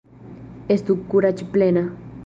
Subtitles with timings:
[0.77, 1.89] Estu Kuraĝplena!